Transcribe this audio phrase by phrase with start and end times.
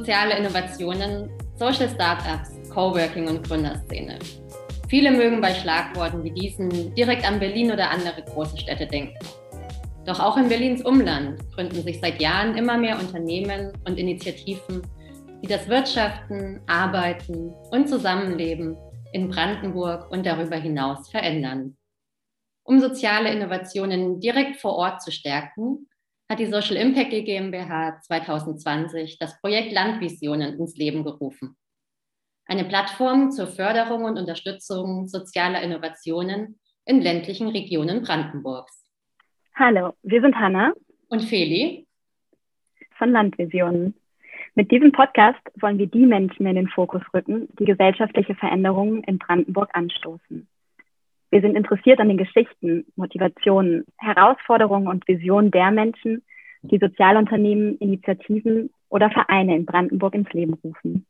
[0.00, 4.18] soziale Innovationen, Social Startups, Coworking und Gründerszene.
[4.88, 9.18] Viele mögen bei Schlagworten wie diesen direkt an Berlin oder andere große Städte denken.
[10.06, 14.80] Doch auch in Berlins Umland gründen sich seit Jahren immer mehr Unternehmen und Initiativen,
[15.42, 18.78] die das Wirtschaften, Arbeiten und Zusammenleben
[19.12, 21.76] in Brandenburg und darüber hinaus verändern.
[22.62, 25.89] Um soziale Innovationen direkt vor Ort zu stärken,
[26.30, 31.56] hat die Social Impact GmbH 2020 das Projekt Landvisionen ins Leben gerufen.
[32.46, 38.88] Eine Plattform zur Förderung und Unterstützung sozialer Innovationen in ländlichen Regionen Brandenburgs.
[39.56, 40.72] Hallo, wir sind Hanna
[41.08, 41.88] und Feli
[42.96, 43.94] von Landvisionen.
[44.54, 49.18] Mit diesem Podcast wollen wir die Menschen in den Fokus rücken, die gesellschaftliche Veränderungen in
[49.18, 50.46] Brandenburg anstoßen.
[51.30, 56.24] Wir sind interessiert an den Geschichten, Motivationen, Herausforderungen und Visionen der Menschen,
[56.62, 61.06] die Sozialunternehmen, Initiativen oder Vereine in Brandenburg ins Leben rufen.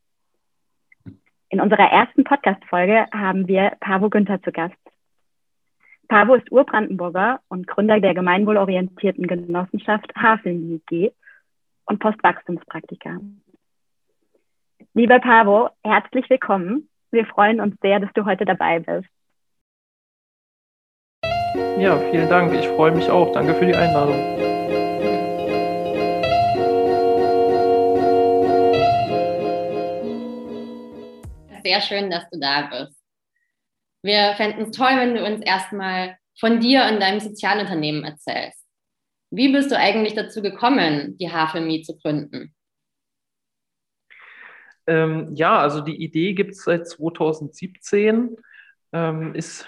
[1.49, 4.77] In unserer ersten Podcast-Folge haben wir Pavo Günther zu Gast.
[6.07, 11.11] Pavo ist Urbrandenburger und Gründer der gemeinwohlorientierten Genossenschaft Haveln G
[11.87, 13.21] und Postwachstumspraktiker.
[14.93, 16.89] Lieber Pavo, herzlich willkommen.
[17.11, 19.09] Wir freuen uns sehr, dass du heute dabei bist.
[21.81, 22.53] Ja, vielen Dank.
[22.53, 23.33] Ich freue mich auch.
[23.33, 24.15] Danke für die Einladung.
[31.65, 33.01] Sehr schön, dass du da bist.
[34.03, 38.63] Wir fänden es toll, wenn du uns erstmal von dir und deinem Sozialunternehmen erzählst.
[39.31, 42.55] Wie bist du eigentlich dazu gekommen, die Havelmi zu gründen?
[44.87, 48.37] Ähm, ja, also die Idee gibt es seit 2017,
[48.93, 49.67] ähm, ist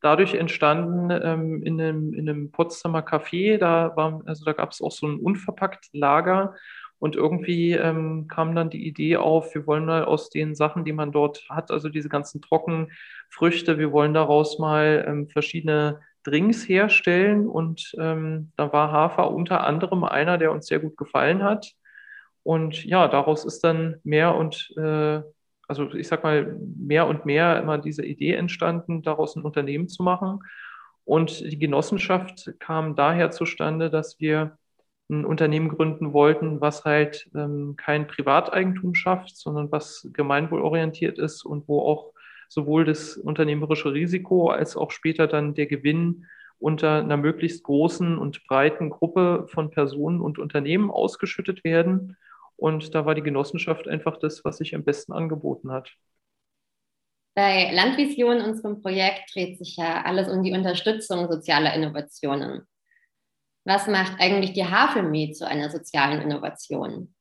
[0.00, 3.58] dadurch entstanden ähm, in, einem, in einem Potsdamer Café.
[3.58, 3.94] Da,
[4.26, 6.54] also da gab es auch so ein unverpackt Lager
[6.98, 10.92] und irgendwie ähm, kam dann die Idee auf, wir wollen mal aus den Sachen, die
[10.92, 17.46] man dort hat, also diese ganzen Trockenfrüchte, wir wollen daraus mal ähm, verschiedene Drinks herstellen.
[17.46, 21.72] Und ähm, da war Hafer unter anderem einer, der uns sehr gut gefallen hat.
[22.42, 25.22] Und ja, daraus ist dann mehr und, äh,
[25.68, 30.02] also ich sag mal, mehr und mehr immer diese Idee entstanden, daraus ein Unternehmen zu
[30.02, 30.40] machen.
[31.04, 34.58] Und die Genossenschaft kam daher zustande, dass wir
[35.10, 41.66] ein Unternehmen gründen wollten, was halt ähm, kein Privateigentum schafft, sondern was gemeinwohlorientiert ist und
[41.66, 42.12] wo auch
[42.48, 46.26] sowohl das unternehmerische Risiko als auch später dann der Gewinn
[46.58, 52.16] unter einer möglichst großen und breiten Gruppe von Personen und Unternehmen ausgeschüttet werden.
[52.58, 55.94] Und da war die Genossenschaft einfach das, was sich am besten angeboten hat.
[57.34, 62.66] Bei Landvision, unserem Projekt, dreht sich ja alles um die Unterstützung sozialer Innovationen.
[63.64, 67.14] Was macht eigentlich die Havelme zu einer sozialen Innovation?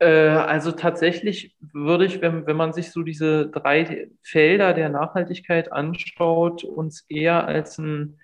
[0.00, 5.70] Äh, also tatsächlich würde ich, wenn, wenn man sich so diese drei Felder der Nachhaltigkeit
[5.70, 8.18] anschaut, uns eher als eine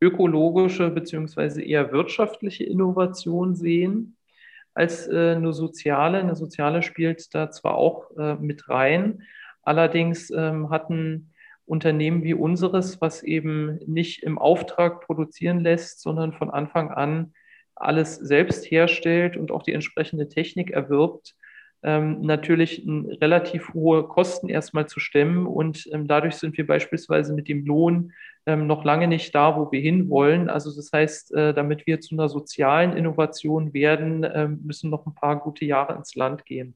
[0.00, 4.16] ökologische beziehungsweise eher wirtschaftliche Innovation sehen
[4.74, 6.18] als äh, eine soziale.
[6.18, 9.22] Eine soziale spielt da zwar auch äh, mit rein,
[9.62, 11.32] allerdings ähm, hatten
[11.66, 17.32] Unternehmen wie unseres, was eben nicht im Auftrag produzieren lässt, sondern von Anfang an
[17.76, 21.36] alles selbst herstellt und auch die entsprechende Technik erwirbt,
[21.82, 22.86] ähm, natürlich
[23.20, 25.46] relativ hohe Kosten erstmal zu stemmen.
[25.46, 28.12] Und ähm, dadurch sind wir beispielsweise mit dem Lohn
[28.46, 30.48] ähm, noch lange nicht da, wo wir hinwollen.
[30.48, 35.14] Also das heißt, äh, damit wir zu einer sozialen Innovation werden, äh, müssen noch ein
[35.14, 36.74] paar gute Jahre ins Land gehen.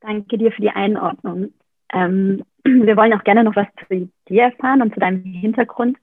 [0.00, 1.52] Danke dir für die Einordnung.
[1.92, 5.98] Ähm, wir wollen auch gerne noch was zu dir erfahren und zu deinem Hintergrund.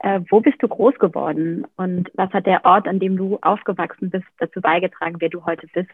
[0.00, 4.10] Äh, wo bist du groß geworden und was hat der Ort, an dem du aufgewachsen
[4.10, 5.90] bist, dazu beigetragen, wer du heute bist?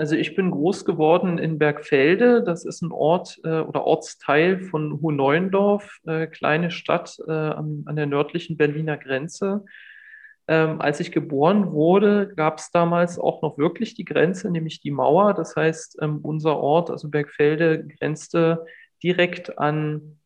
[0.00, 2.42] Also ich bin groß geworden in Bergfelde.
[2.42, 7.96] Das ist ein Ort äh, oder Ortsteil von Hohneuendorf, äh, kleine Stadt äh, an, an,
[7.96, 9.62] der nördlichen Berliner Grenze.
[10.48, 14.90] Ähm, als ich geboren wurde, gab es damals auch noch wirklich die Grenze, nämlich die
[14.90, 15.34] Mauer.
[15.34, 18.64] Das heißt, ähm, unser Ort, also Bergfelde, grenzte
[19.02, 20.16] direkt an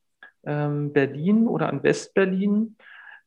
[0.46, 2.76] ähm, Berlin oder an Westberlin.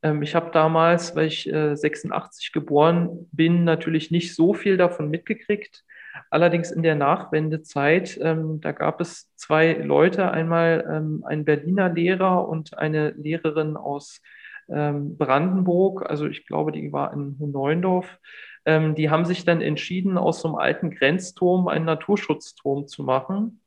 [0.02, 5.10] Ähm, ich habe damals, weil ich äh, 86 geboren bin, natürlich nicht so viel davon
[5.10, 5.84] mitgekriegt.
[6.30, 12.48] Allerdings in der Nachwendezeit, ähm, da gab es zwei Leute, einmal ähm, ein Berliner Lehrer
[12.48, 14.22] und eine Lehrerin aus
[14.70, 18.20] ähm, Brandenburg, also ich glaube, die war in Neuendorf,
[18.66, 23.62] ähm, die haben sich dann entschieden, aus so einem alten Grenzturm einen Naturschutzturm zu machen.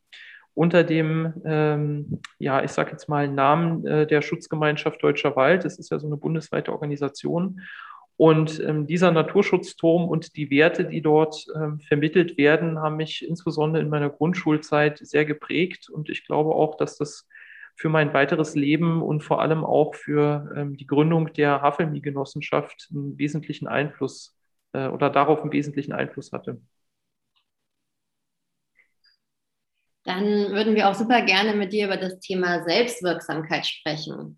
[0.52, 5.64] Unter dem, ähm, ja, ich sage jetzt mal Namen äh, der Schutzgemeinschaft Deutscher Wald.
[5.64, 7.62] Das ist ja so eine bundesweite Organisation.
[8.21, 13.83] Und ähm, dieser Naturschutzturm und die Werte, die dort ähm, vermittelt werden, haben mich insbesondere
[13.83, 15.89] in meiner Grundschulzeit sehr geprägt.
[15.89, 17.27] Und ich glaube auch, dass das
[17.77, 23.17] für mein weiteres Leben und vor allem auch für ähm, die Gründung der Havelmi-Genossenschaft einen
[23.17, 24.37] wesentlichen Einfluss
[24.75, 26.61] äh, oder darauf einen wesentlichen Einfluss hatte.
[30.05, 34.37] Dann würden wir auch super gerne mit dir über das Thema Selbstwirksamkeit sprechen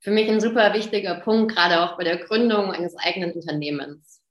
[0.00, 4.22] für mich ein super wichtiger Punkt, gerade auch bei der Gründung eines eigenen Unternehmens.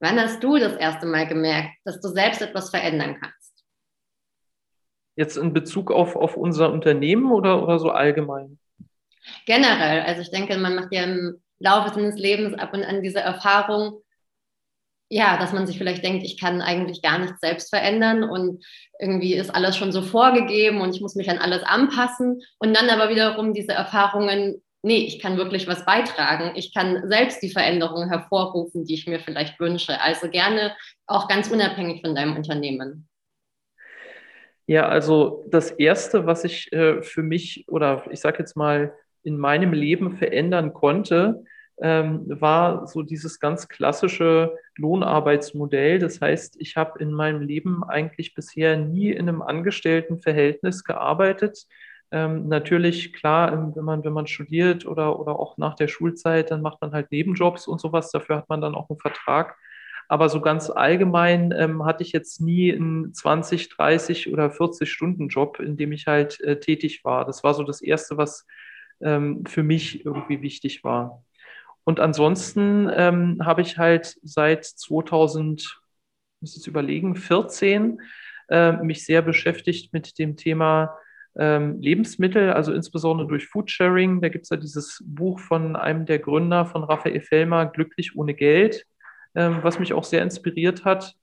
[0.00, 3.64] Wann hast du das erste Mal gemerkt, dass du selbst etwas verändern kannst?
[5.14, 8.58] Jetzt in Bezug auf, auf unser Unternehmen oder, oder so allgemein?
[9.46, 10.02] Generell.
[10.02, 14.02] Also ich denke, man macht ja im Laufe seines Lebens ab und an diese Erfahrung,
[15.12, 18.64] ja, dass man sich vielleicht denkt, ich kann eigentlich gar nichts selbst verändern und
[18.98, 22.88] irgendwie ist alles schon so vorgegeben und ich muss mich an alles anpassen und dann
[22.88, 28.08] aber wiederum diese Erfahrungen, nee, ich kann wirklich was beitragen, ich kann selbst die Veränderungen
[28.08, 30.00] hervorrufen, die ich mir vielleicht wünsche.
[30.00, 30.74] Also gerne
[31.06, 33.06] auch ganz unabhängig von deinem Unternehmen.
[34.66, 38.94] Ja, also das Erste, was ich äh, für mich oder ich sage jetzt mal
[39.24, 41.44] in meinem Leben verändern konnte,
[41.80, 45.98] ähm, war so dieses ganz klassische Lohnarbeitsmodell.
[45.98, 51.66] Das heißt, ich habe in meinem Leben eigentlich bisher nie in einem Angestelltenverhältnis gearbeitet.
[52.10, 56.60] Ähm, natürlich, klar, wenn man, wenn man studiert oder, oder auch nach der Schulzeit, dann
[56.60, 58.10] macht man halt Nebenjobs und sowas.
[58.10, 59.56] Dafür hat man dann auch einen Vertrag.
[60.08, 65.28] Aber so ganz allgemein ähm, hatte ich jetzt nie einen 20, 30 oder 40 Stunden
[65.28, 67.24] Job, in dem ich halt äh, tätig war.
[67.24, 68.46] Das war so das Erste, was
[69.00, 71.24] ähm, für mich irgendwie wichtig war.
[71.84, 75.80] Und ansonsten ähm, habe ich halt seit 2000,
[76.40, 78.00] muss ich überlegen, 14
[78.48, 80.96] äh, mich sehr beschäftigt mit dem Thema
[81.36, 84.20] ähm, Lebensmittel, also insbesondere durch Foodsharing.
[84.20, 88.34] Da gibt es ja dieses Buch von einem der Gründer von Raphael Fellmer, Glücklich ohne
[88.34, 88.86] Geld,
[89.34, 91.14] ähm, was mich auch sehr inspiriert hat.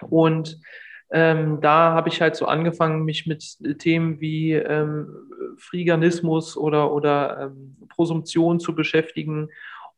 [0.00, 0.60] Und
[1.10, 5.08] ähm, da habe ich halt so angefangen, mich mit Themen wie ähm,
[5.56, 9.48] Friganismus oder, oder ähm, Prosumption zu beschäftigen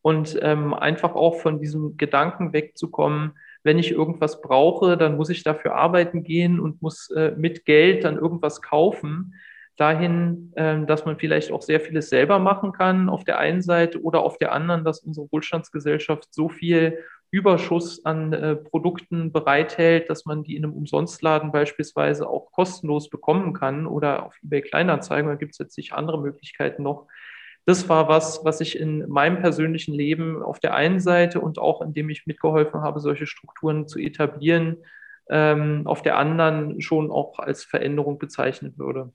[0.03, 5.43] und ähm, einfach auch von diesem Gedanken wegzukommen, wenn ich irgendwas brauche, dann muss ich
[5.43, 9.35] dafür arbeiten gehen und muss äh, mit Geld dann irgendwas kaufen.
[9.77, 14.03] Dahin, äh, dass man vielleicht auch sehr vieles selber machen kann auf der einen Seite
[14.03, 16.99] oder auf der anderen, dass unsere Wohlstandsgesellschaft so viel
[17.31, 23.53] Überschuss an äh, Produkten bereithält, dass man die in einem Umsonstladen beispielsweise auch kostenlos bekommen
[23.53, 27.07] kann oder auf eBay Kleinanzeigen, da gibt es jetzt nicht andere Möglichkeiten noch.
[27.67, 31.83] Das war was, was ich in meinem persönlichen Leben auf der einen Seite und auch
[31.83, 34.79] indem ich mitgeholfen habe, solche Strukturen zu etablieren,
[35.29, 39.13] ähm, auf der anderen schon auch als Veränderung bezeichnen würde.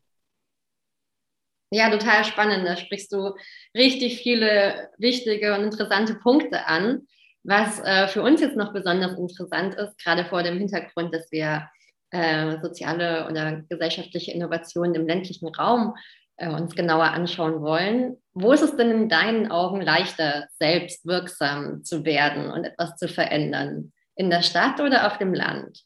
[1.72, 2.66] Ja, total spannend.
[2.66, 3.36] Da sprichst du
[3.76, 7.08] richtig viele wichtige und interessante Punkte an.
[7.48, 11.70] Was äh, für uns jetzt noch besonders interessant ist, gerade vor dem Hintergrund, dass wir
[12.10, 15.96] äh, soziale oder gesellschaftliche Innovationen im ländlichen Raum
[16.38, 18.18] äh, uns genauer anschauen wollen.
[18.34, 23.08] Wo ist es denn in deinen Augen leichter, selbst wirksam zu werden und etwas zu
[23.08, 23.94] verändern?
[24.16, 25.84] In der Stadt oder auf dem Land?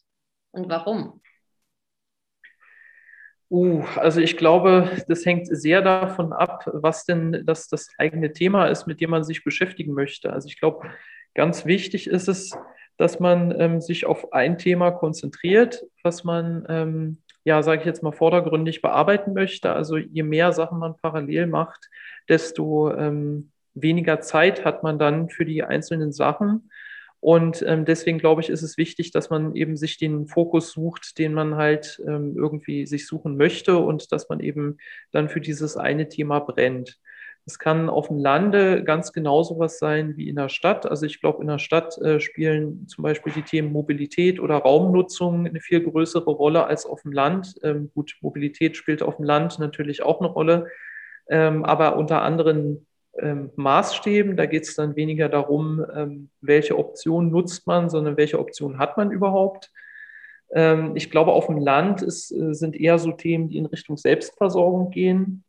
[0.52, 1.22] Und warum?
[3.52, 8.68] Uh, also ich glaube, das hängt sehr davon ab, was denn das, das eigene Thema
[8.68, 10.32] ist, mit dem man sich beschäftigen möchte.
[10.32, 10.88] Also ich glaube,
[11.36, 12.58] Ganz wichtig ist es,
[12.98, 18.04] dass man ähm, sich auf ein Thema konzentriert, was man, ähm, ja, sage ich jetzt
[18.04, 19.72] mal, vordergründig bearbeiten möchte.
[19.72, 21.90] Also je mehr Sachen man parallel macht,
[22.28, 26.70] desto ähm, weniger Zeit hat man dann für die einzelnen Sachen.
[27.22, 31.18] Und ähm, deswegen glaube ich, ist es wichtig, dass man eben sich den Fokus sucht,
[31.18, 34.78] den man halt ähm, irgendwie sich suchen möchte und dass man eben
[35.12, 36.98] dann für dieses eine Thema brennt.
[37.46, 40.86] Es kann auf dem Lande ganz genauso was sein wie in der Stadt.
[40.86, 45.48] Also ich glaube, in der Stadt äh, spielen zum Beispiel die Themen Mobilität oder Raumnutzung
[45.48, 47.56] eine viel größere Rolle als auf dem Land.
[47.64, 50.68] Ähm, gut, Mobilität spielt auf dem Land natürlich auch eine Rolle,
[51.28, 52.86] ähm, aber unter anderen
[53.18, 54.38] ähm, Maßstäben.
[54.38, 58.98] Da geht es dann weniger darum, ähm, welche Option nutzt man, sondern welche Option hat
[58.98, 59.72] man überhaupt.
[60.54, 63.98] Ähm, ich glaube, auf dem Land ist, äh, sind eher so Themen, die in Richtung
[63.98, 65.44] Selbstversorgung gehen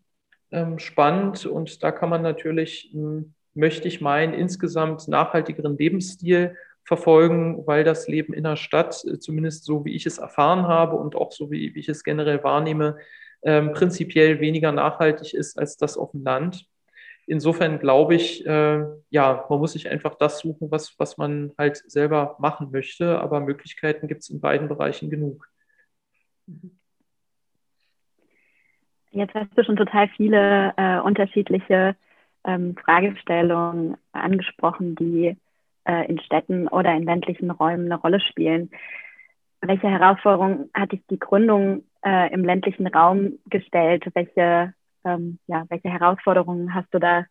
[0.78, 7.85] spannend und da kann man natürlich, hm, möchte ich meinen, insgesamt nachhaltigeren Lebensstil verfolgen, weil
[7.85, 11.33] das Leben in der Stadt, äh, zumindest so wie ich es erfahren habe und auch
[11.33, 12.97] so wie, wie ich es generell wahrnehme,
[13.42, 16.66] ähm, prinzipiell weniger nachhaltig ist als das auf dem Land.
[17.26, 21.76] Insofern glaube ich, äh, ja, man muss sich einfach das suchen, was, was man halt
[21.88, 25.49] selber machen möchte, aber Möglichkeiten gibt es in beiden Bereichen genug.
[26.47, 26.79] Mhm.
[29.12, 31.97] Jetzt hast du schon total viele äh, unterschiedliche
[32.45, 35.37] ähm, Fragestellungen angesprochen, die
[35.85, 38.71] äh, in Städten oder in ländlichen Räumen eine Rolle spielen.
[39.61, 44.05] Welche Herausforderungen hat dich die Gründung äh, im ländlichen Raum gestellt?
[44.14, 44.75] Welche,
[45.05, 47.26] ähm, ja, welche Herausforderungen hast du da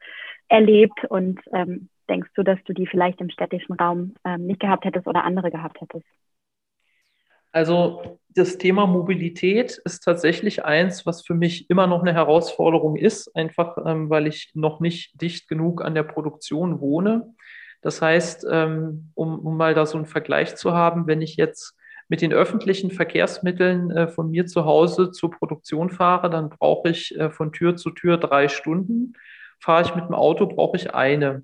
[0.50, 4.84] erlebt und ähm, denkst du, dass du die vielleicht im städtischen Raum ähm, nicht gehabt
[4.84, 6.06] hättest oder andere gehabt hättest?
[7.52, 13.36] Also das Thema Mobilität ist tatsächlich eins, was für mich immer noch eine Herausforderung ist,
[13.36, 17.34] einfach ähm, weil ich noch nicht dicht genug an der Produktion wohne.
[17.82, 21.76] Das heißt, ähm, um, um mal da so einen Vergleich zu haben, wenn ich jetzt
[22.08, 27.18] mit den öffentlichen Verkehrsmitteln äh, von mir zu Hause zur Produktion fahre, dann brauche ich
[27.18, 29.14] äh, von Tür zu Tür drei Stunden.
[29.60, 31.44] Fahre ich mit dem Auto, brauche ich eine.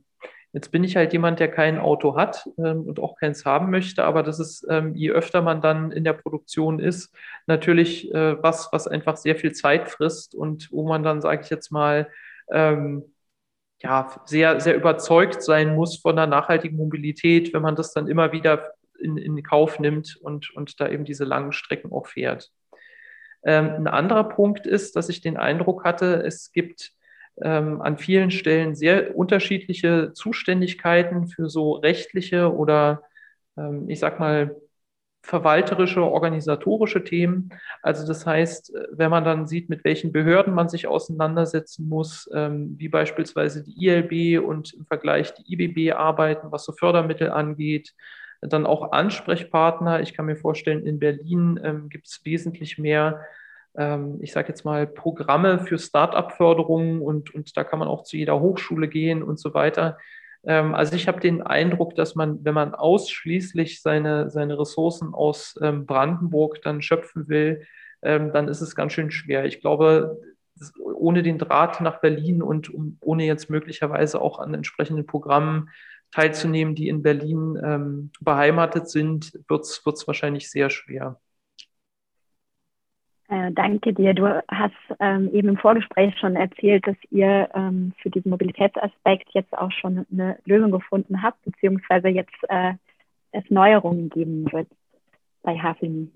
[0.55, 4.05] Jetzt bin ich halt jemand, der kein Auto hat ähm, und auch keins haben möchte,
[4.05, 7.13] aber das ist, ähm, je öfter man dann in der Produktion ist,
[7.45, 11.49] natürlich äh, was, was einfach sehr viel Zeit frisst und wo man dann, sage ich
[11.49, 12.09] jetzt mal,
[12.49, 13.03] ähm,
[13.81, 18.31] ja, sehr, sehr überzeugt sein muss von der nachhaltigen Mobilität, wenn man das dann immer
[18.31, 22.49] wieder in, in Kauf nimmt und, und da eben diese langen Strecken auch fährt.
[23.43, 26.94] Ähm, ein anderer Punkt ist, dass ich den Eindruck hatte, es gibt
[27.41, 33.03] ähm, an vielen Stellen sehr unterschiedliche Zuständigkeiten für so rechtliche oder
[33.57, 34.55] ähm, ich sag mal
[35.25, 37.49] verwalterische, organisatorische Themen.
[37.81, 42.75] Also das heißt, wenn man dann sieht, mit welchen Behörden man sich auseinandersetzen muss, ähm,
[42.77, 47.93] wie beispielsweise die ILB und im Vergleich die IBB arbeiten, was so Fördermittel angeht,
[48.41, 50.01] dann auch Ansprechpartner.
[50.01, 53.25] Ich kann mir vorstellen, in Berlin ähm, gibt es wesentlich mehr,
[54.21, 58.39] ich sage jetzt mal, Programme für Start-up-Förderungen und, und da kann man auch zu jeder
[58.39, 59.97] Hochschule gehen und so weiter.
[60.45, 65.59] Ähm, also ich habe den Eindruck, dass man, wenn man ausschließlich seine, seine Ressourcen aus
[65.61, 67.65] ähm, Brandenburg dann schöpfen will,
[68.01, 69.45] ähm, dann ist es ganz schön schwer.
[69.45, 70.21] Ich glaube,
[70.79, 75.69] ohne den Draht nach Berlin und ohne jetzt möglicherweise auch an entsprechenden Programmen
[76.11, 81.19] teilzunehmen, die in Berlin ähm, beheimatet sind, wird es wahrscheinlich sehr schwer.
[83.27, 84.13] Äh, danke dir.
[84.13, 89.57] Du hast ähm, eben im Vorgespräch schon erzählt, dass ihr ähm, für diesen Mobilitätsaspekt jetzt
[89.57, 92.73] auch schon eine Lösung gefunden habt, beziehungsweise jetzt äh,
[93.31, 94.67] es Neuerungen geben wird
[95.41, 96.11] bei Haflin.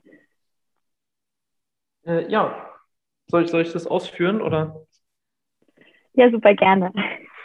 [2.06, 2.70] Äh, ja,
[3.28, 4.86] soll ich, soll ich das ausführen oder?
[6.14, 6.92] Ja, super gerne.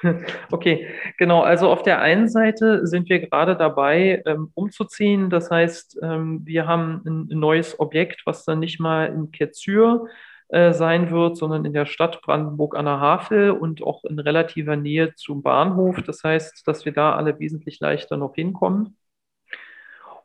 [0.51, 0.87] Okay,
[1.19, 1.43] genau.
[1.43, 5.31] Also auf der einen Seite sind wir gerade dabei, ähm, umzuziehen.
[5.31, 10.09] Das heißt, ähm, wir haben ein, neues Objekt, was dann nicht mal in Ketzür
[10.49, 14.77] äh, sein wird, sondern in der Stadt Brandenburg an der Havel und auch in relativer
[14.77, 16.03] Nähe zum Bahnhof.
[16.03, 18.97] Das heißt, dass wir da alle wesentlich leichter noch hinkommen.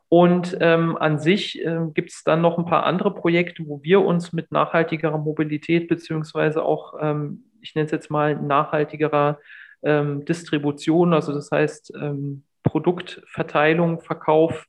[0.08, 4.00] Und ähm, an sich äh, gibt es dann noch ein paar andere Projekte, wo wir
[4.00, 9.38] uns mit nachhaltigerer Mobilität beziehungsweise auch, ähm, ich nenne es jetzt mal nachhaltigerer
[9.82, 14.66] ähm, Distribution, also das heißt ähm, Produktverteilung, Verkauf,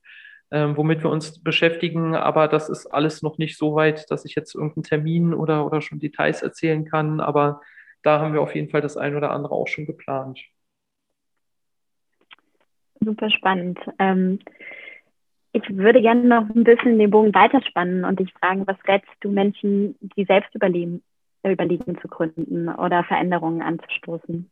[0.51, 2.15] ähm, womit wir uns beschäftigen.
[2.15, 5.81] Aber das ist alles noch nicht so weit, dass ich jetzt irgendeinen Termin oder, oder
[5.81, 7.19] schon Details erzählen kann.
[7.19, 7.61] Aber
[8.03, 10.39] da haben wir auf jeden Fall das ein oder andere auch schon geplant.
[12.99, 13.79] Super spannend.
[13.99, 14.39] Ähm,
[15.53, 19.29] ich würde gerne noch ein bisschen den Bogen weiterspannen und dich fragen, was rätst du
[19.31, 21.03] Menschen, die selbst überleben,
[21.43, 24.49] überlegen zu gründen oder Veränderungen anzustoßen?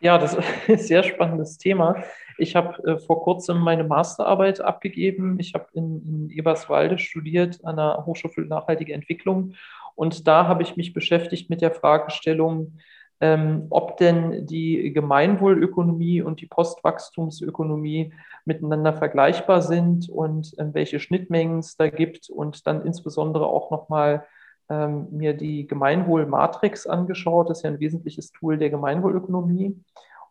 [0.00, 2.02] Ja, das ist ein sehr spannendes Thema.
[2.38, 5.38] Ich habe äh, vor kurzem meine Masterarbeit abgegeben.
[5.38, 9.54] Ich habe in, in, Eberswalde studiert an der Hochschule für nachhaltige Entwicklung.
[9.94, 12.78] Und da habe ich mich beschäftigt mit der Fragestellung,
[13.20, 18.14] ähm, ob denn die Gemeinwohlökonomie und die Postwachstumsökonomie
[18.46, 24.24] miteinander vergleichbar sind und äh, welche Schnittmengen es da gibt und dann insbesondere auch nochmal
[24.70, 27.50] ähm, mir die Gemeinwohlmatrix angeschaut.
[27.50, 29.76] Das ist ja ein wesentliches Tool der Gemeinwohlökonomie.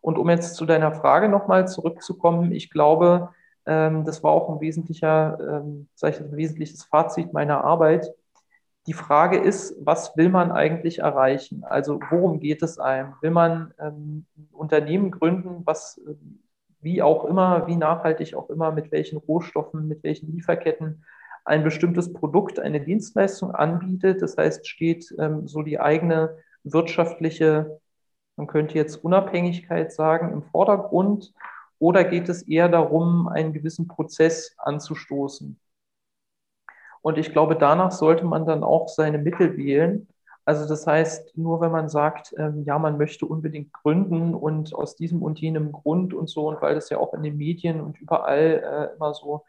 [0.00, 3.30] Und um jetzt zu deiner Frage nochmal zurückzukommen, ich glaube,
[3.66, 8.10] ähm, das war auch ein wesentlicher, ähm, ich, ein wesentliches Fazit meiner Arbeit.
[8.86, 11.64] Die Frage ist, was will man eigentlich erreichen?
[11.64, 13.12] Also worum geht es einem?
[13.20, 16.00] Will man ähm, ein Unternehmen gründen, was
[16.80, 21.04] wie auch immer, wie nachhaltig auch immer, mit welchen Rohstoffen, mit welchen Lieferketten
[21.50, 24.22] ein bestimmtes Produkt, eine Dienstleistung anbietet.
[24.22, 27.80] Das heißt, steht ähm, so die eigene wirtschaftliche,
[28.36, 31.34] man könnte jetzt Unabhängigkeit sagen, im Vordergrund
[31.80, 35.58] oder geht es eher darum, einen gewissen Prozess anzustoßen?
[37.02, 40.06] Und ich glaube, danach sollte man dann auch seine Mittel wählen.
[40.44, 44.94] Also das heißt, nur wenn man sagt, ähm, ja, man möchte unbedingt gründen und aus
[44.94, 48.00] diesem und jenem Grund und so, und weil das ja auch in den Medien und
[48.00, 49.42] überall äh, immer so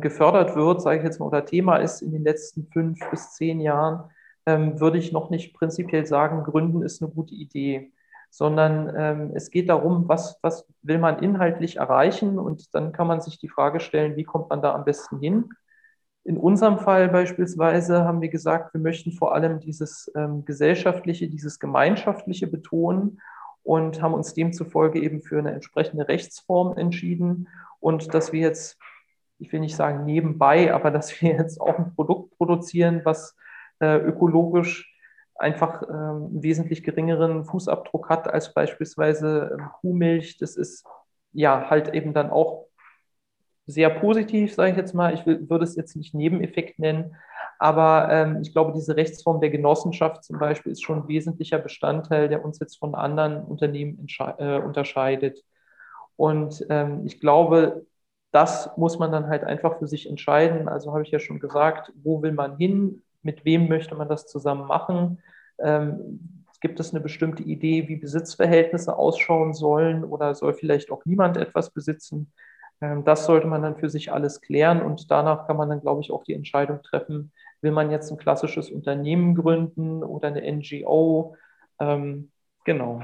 [0.00, 3.60] gefördert wird, sage ich jetzt mal, oder Thema ist in den letzten fünf bis zehn
[3.60, 4.10] Jahren,
[4.46, 7.92] ähm, würde ich noch nicht prinzipiell sagen, Gründen ist eine gute Idee,
[8.30, 13.20] sondern ähm, es geht darum, was, was will man inhaltlich erreichen und dann kann man
[13.20, 15.50] sich die Frage stellen, wie kommt man da am besten hin.
[16.24, 21.58] In unserem Fall beispielsweise haben wir gesagt, wir möchten vor allem dieses ähm, gesellschaftliche, dieses
[21.58, 23.20] gemeinschaftliche betonen
[23.62, 27.48] und haben uns demzufolge eben für eine entsprechende Rechtsform entschieden
[27.78, 28.78] und dass wir jetzt,
[29.38, 33.36] ich will nicht sagen nebenbei, aber dass wir jetzt auch ein Produkt produzieren, was
[33.80, 34.90] äh, ökologisch
[35.36, 40.38] einfach ähm, einen wesentlich geringeren Fußabdruck hat als beispielsweise ähm, Kuhmilch.
[40.38, 40.86] Das ist
[41.32, 42.66] ja halt eben dann auch
[43.66, 45.14] sehr positiv, sage ich jetzt mal.
[45.14, 47.16] Ich würde es jetzt nicht Nebeneffekt nennen,
[47.58, 52.28] aber ähm, ich glaube, diese Rechtsform der Genossenschaft zum Beispiel ist schon ein wesentlicher Bestandteil,
[52.28, 54.06] der uns jetzt von anderen Unternehmen
[54.38, 55.42] äh, unterscheidet.
[56.16, 57.86] Und ähm, ich glaube,
[58.34, 60.68] das muss man dann halt einfach für sich entscheiden.
[60.68, 63.02] Also habe ich ja schon gesagt, wo will man hin?
[63.24, 65.18] mit wem möchte man das zusammen machen?
[65.58, 71.36] Ähm, gibt es eine bestimmte Idee, wie Besitzverhältnisse ausschauen sollen oder soll vielleicht auch niemand
[71.36, 72.32] etwas besitzen?
[72.80, 76.00] Ähm, das sollte man dann für sich alles klären und danach kann man dann, glaube
[76.00, 81.36] ich, auch die Entscheidung treffen, will man jetzt ein klassisches Unternehmen gründen oder eine NGO?
[81.80, 82.30] Ähm,
[82.64, 83.02] genau.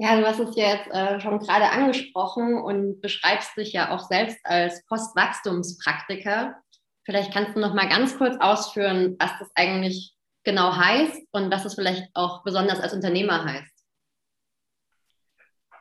[0.00, 4.04] Ja, du hast es ja jetzt äh, schon gerade angesprochen und beschreibst dich ja auch
[4.04, 6.54] selbst als Postwachstumspraktiker.
[7.04, 10.14] Vielleicht kannst du noch mal ganz kurz ausführen, was das eigentlich
[10.44, 13.72] genau heißt und was es vielleicht auch besonders als Unternehmer heißt.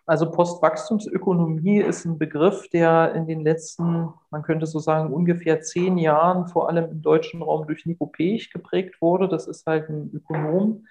[0.08, 6.00] Also Postwachstumsökonomie ist ein Begriff, der in den letzten, man könnte so sagen, ungefähr zehn
[6.00, 9.30] Jahren vor allem im deutschen Raum durch Nico Pech geprägt wurde.
[9.30, 10.88] Das ist halt ein Ökonom,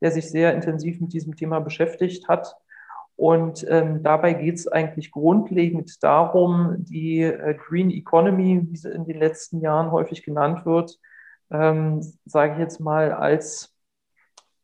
[0.00, 2.56] der sich sehr intensiv mit diesem Thema beschäftigt hat
[3.20, 9.04] und ähm, dabei geht es eigentlich grundlegend darum, die äh, Green Economy, wie sie in
[9.04, 10.98] den letzten Jahren häufig genannt wird,
[11.50, 13.76] ähm, sage ich jetzt mal, als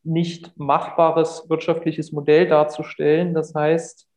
[0.04, 3.34] nicht machbares wirtschaftliches Modell darzustellen.
[3.34, 4.08] Das heißt,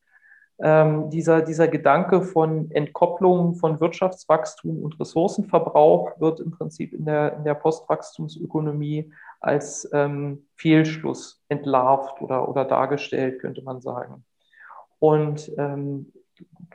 [0.62, 7.34] ähm, dieser, dieser Gedanke von Entkopplung von Wirtschaftswachstum und Ressourcenverbrauch wird im Prinzip in der,
[7.34, 14.24] in der Postwachstumsökonomie als ähm, Fehlschluss entlarvt oder, oder dargestellt, könnte man sagen.
[15.00, 16.12] Und ähm,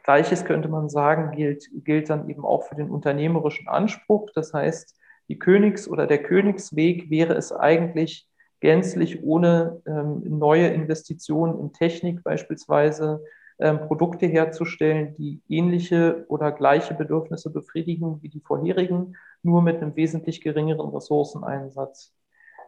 [0.02, 4.30] Gleiches könnte man sagen, gilt, gilt dann eben auch für den unternehmerischen Anspruch.
[4.34, 4.96] Das heißt,
[5.28, 8.28] die Königs- oder der Königsweg wäre es eigentlich
[8.60, 13.22] gänzlich ohne ähm, neue Investitionen in Technik beispielsweise
[13.58, 19.94] ähm, Produkte herzustellen, die ähnliche oder gleiche Bedürfnisse befriedigen wie die vorherigen, nur mit einem
[19.96, 22.12] wesentlich geringeren Ressourceneinsatz.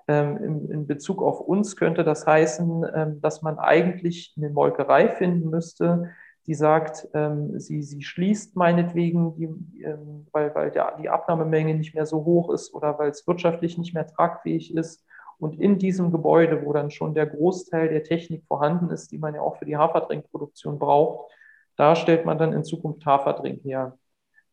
[0.09, 5.51] Ähm, in, Bezug auf uns könnte das heißen, ähm, dass man eigentlich eine Molkerei finden
[5.51, 6.11] müsste,
[6.47, 9.49] die sagt, ähm, sie, sie schließt meinetwegen, die,
[10.31, 13.95] weil, weil der, die Abnahmemenge nicht mehr so hoch ist oder weil es wirtschaftlich nicht
[13.95, 15.05] mehr tragfähig ist.
[15.39, 19.35] Und in diesem Gebäude, wo dann schon der Großteil der Technik vorhanden ist, die man
[19.35, 21.31] ja auch für die Hafertrinkproduktion braucht,
[21.77, 23.99] da stellt man dann in Zukunft Haferdrink her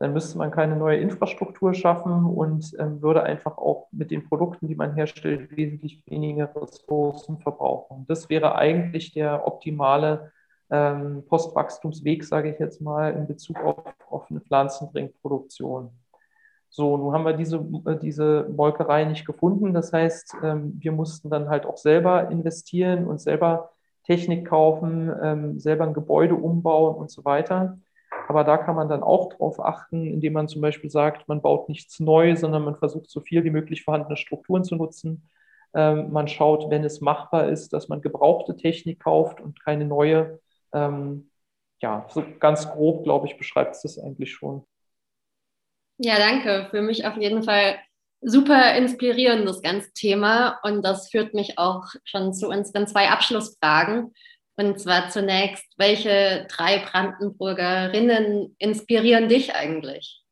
[0.03, 4.67] dann müsste man keine neue Infrastruktur schaffen und ähm, würde einfach auch mit den Produkten,
[4.67, 8.03] die man herstellt, wesentlich weniger Ressourcen verbrauchen.
[8.09, 10.33] Das wäre eigentlich der optimale
[10.69, 13.77] ähm, Postwachstumsweg, sage ich jetzt mal, in Bezug auf,
[14.09, 15.91] auf eine Pflanzendrinkproduktion.
[16.67, 19.73] So, nun haben wir diese, äh, diese Molkerei nicht gefunden.
[19.73, 23.69] Das heißt, ähm, wir mussten dann halt auch selber investieren und selber
[24.03, 27.77] Technik kaufen, ähm, selber ein Gebäude umbauen und so weiter.
[28.27, 31.69] Aber da kann man dann auch drauf achten, indem man zum Beispiel sagt, man baut
[31.69, 35.29] nichts neu, sondern man versucht so viel wie möglich vorhandene Strukturen zu nutzen.
[35.73, 40.39] Ähm, man schaut, wenn es machbar ist, dass man gebrauchte Technik kauft und keine neue.
[40.73, 41.29] Ähm,
[41.81, 44.65] ja, so ganz grob, glaube ich, beschreibt es das eigentlich schon.
[45.97, 46.67] Ja, danke.
[46.71, 47.75] Für mich auf jeden Fall
[48.21, 50.59] super inspirierend, das ganze Thema.
[50.63, 54.13] Und das führt mich auch schon zu unseren zwei Abschlussfragen.
[54.55, 60.23] Und zwar zunächst, welche drei Brandenburgerinnen inspirieren dich eigentlich?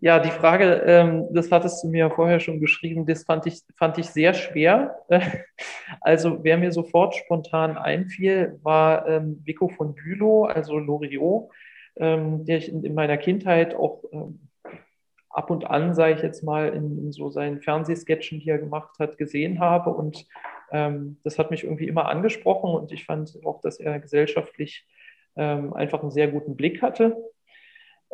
[0.00, 3.98] Ja, die Frage, ähm, das hattest du mir vorher schon geschrieben, das fand ich, fand
[3.98, 4.96] ich sehr schwer.
[6.00, 11.48] Also, wer mir sofort spontan einfiel, war ähm, Vico von Bülow, also Loriot,
[11.96, 14.02] ähm, der ich in, in, meiner Kindheit auch
[15.30, 18.98] ab und an, sage ich jetzt mal, in, in, so seinen Fernsehsketchen, die er gemacht
[18.98, 20.26] hat, gesehen habe und
[20.70, 24.86] das hat mich irgendwie immer angesprochen und ich fand auch, dass er gesellschaftlich
[25.36, 27.16] ähm, einfach einen sehr guten Blick hatte.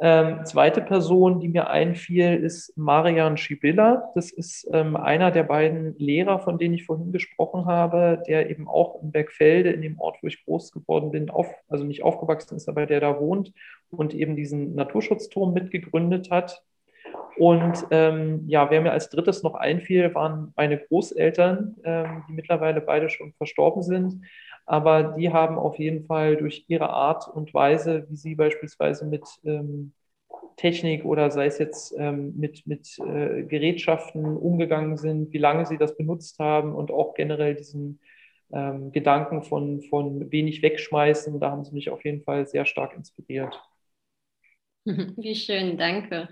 [0.00, 4.10] Ähm, zweite Person, die mir einfiel, ist Marian Schibilla.
[4.14, 8.68] Das ist ähm, einer der beiden Lehrer, von denen ich vorhin gesprochen habe, der eben
[8.68, 12.56] auch in Bergfelde, in dem Ort, wo ich groß geworden bin, auf, also nicht aufgewachsen
[12.56, 13.52] ist, aber der da wohnt
[13.90, 16.64] und eben diesen Naturschutzturm mitgegründet hat.
[17.36, 22.80] Und ähm, ja, wer mir als drittes noch einfiel, waren meine Großeltern, ähm, die mittlerweile
[22.80, 24.22] beide schon verstorben sind.
[24.66, 29.24] Aber die haben auf jeden Fall durch ihre Art und Weise, wie sie beispielsweise mit
[29.44, 29.92] ähm,
[30.56, 35.78] Technik oder sei es jetzt ähm, mit, mit äh, Gerätschaften umgegangen sind, wie lange sie
[35.78, 38.00] das benutzt haben und auch generell diesen
[38.52, 42.94] ähm, Gedanken von, von wenig wegschmeißen, da haben sie mich auf jeden Fall sehr stark
[42.94, 43.60] inspiriert.
[45.16, 46.28] Wie schön, danke.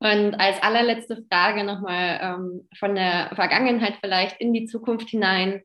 [0.00, 5.62] Und als allerletzte Frage nochmal ähm, von der Vergangenheit vielleicht in die Zukunft hinein.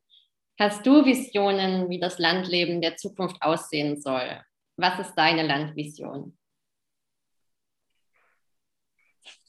[0.60, 4.42] Hast du Visionen, wie das Landleben der Zukunft aussehen soll?
[4.76, 6.36] Was ist deine Landvision?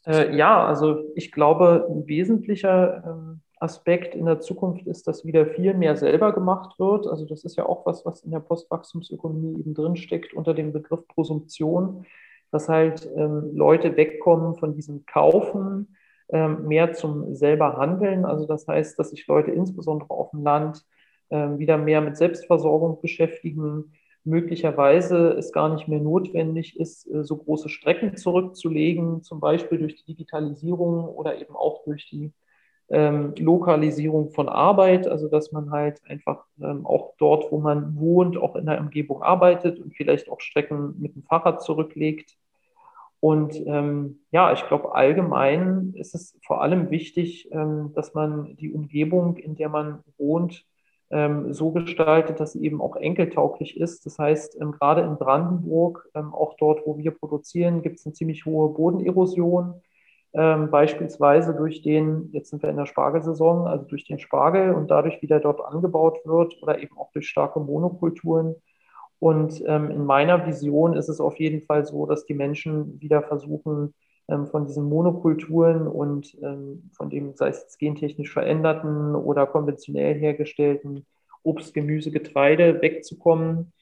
[0.07, 5.47] Äh, ja, also ich glaube, ein wesentlicher ähm, Aspekt in der Zukunft ist, dass wieder
[5.47, 7.07] viel mehr selber gemacht wird.
[7.07, 11.09] Also das ist ja auch was, was in der Postwachstumsökonomie eben drinsteckt unter dem Begriff
[11.09, 12.05] Prosumtion
[12.55, 15.97] dass halt ähm, Leute wegkommen von diesem Kaufen,
[16.29, 18.25] ähm, mehr zum selber Handeln.
[18.25, 20.85] Also das heißt, dass sich Leute insbesondere auf dem Land
[21.31, 27.38] ähm, wieder mehr mit Selbstversorgung beschäftigen, möglicherweise es gar nicht mehr notwendig ist, äh, so
[27.38, 32.33] große Strecken zurückzulegen, zum Beispiel durch die Digitalisierung oder eben auch durch die
[32.88, 38.37] ähm, Lokalisierung von Arbeit, also dass man halt einfach ähm, auch dort, wo man wohnt,
[38.37, 42.37] auch in der Umgebung arbeitet und vielleicht auch Strecken mit dem Fahrrad zurücklegt.
[43.25, 48.71] Und ähm, ja, ich glaube, allgemein ist es vor allem wichtig, ähm, dass man die
[48.71, 50.67] Umgebung, in der man wohnt,
[51.09, 54.05] ähm, so gestaltet, dass sie eben auch enkeltauglich ist.
[54.05, 58.45] Das heißt, ähm, gerade in Brandenburg, auch dort, wo wir produzieren, gibt es eine ziemlich
[58.45, 59.81] hohe Bodenerosion
[60.35, 64.91] ähm, beispielsweise durch den, jetzt sind wir in der Spargelsaison, also durch den Spargel und
[64.91, 68.55] dadurch, wie der dort angebaut wird oder eben auch durch starke Monokulturen.
[69.18, 73.22] Und ähm, in meiner Vision ist es auf jeden Fall so, dass die Menschen wieder
[73.22, 73.94] versuchen,
[74.29, 80.14] ähm, von diesen Monokulturen und ähm, von dem, sei es jetzt gentechnisch veränderten oder konventionell
[80.14, 81.07] hergestellten
[81.42, 83.72] Obst, Gemüse, Getreide wegzukommen,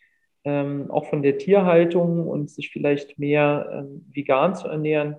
[0.45, 5.17] ähm, auch von der Tierhaltung und sich vielleicht mehr ähm, vegan zu ernähren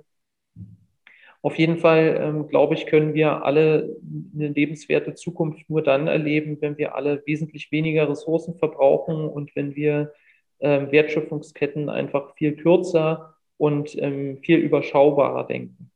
[1.44, 3.98] auf jeden Fall, ähm, glaube ich, können wir alle
[4.34, 9.76] eine lebenswerte Zukunft nur dann erleben, wenn wir alle wesentlich weniger Ressourcen verbrauchen und wenn
[9.76, 10.14] wir
[10.62, 15.92] ähm, Wertschöpfungsketten einfach viel kürzer und ähm, viel überschaubarer denken.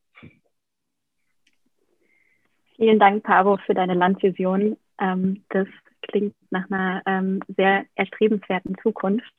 [2.75, 4.75] Vielen Dank, Pavo, für deine Landvision.
[4.99, 5.67] Ähm, das
[6.01, 9.31] klingt nach einer ähm, sehr erstrebenswerten Zukunft.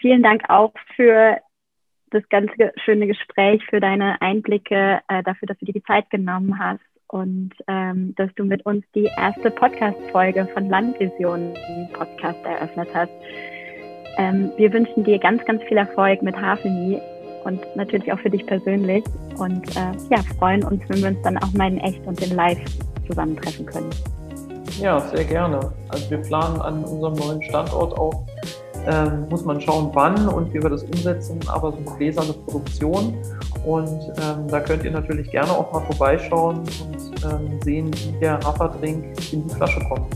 [0.00, 1.40] Vielen Dank auch für
[2.12, 2.50] das ganz
[2.84, 7.50] schöne Gespräch, für deine Einblicke, äh, dafür, dass du dir die Zeit genommen hast und
[7.68, 11.54] ähm, dass du mit uns die erste Podcast-Folge von Landvision
[11.92, 13.12] Podcast eröffnet hast.
[14.18, 17.00] Ähm, wir wünschen dir ganz, ganz viel Erfolg mit Hafeni
[17.44, 19.04] und natürlich auch für dich persönlich
[19.38, 22.34] und äh, ja, freuen uns, wenn wir uns dann auch mal in echt und in
[22.34, 22.60] live
[23.06, 23.90] zusammentreffen können.
[24.80, 25.72] Ja, sehr gerne.
[25.88, 28.26] Also wir planen an unserem neuen Standort auch
[28.86, 33.14] ähm, muss man schauen, wann und wie wir das umsetzen, aber so eine gläserne Produktion.
[33.64, 38.40] Und ähm, da könnt ihr natürlich gerne auch mal vorbeischauen und ähm, sehen, wie der
[38.40, 40.06] Hafferdrink in die Flasche kommt.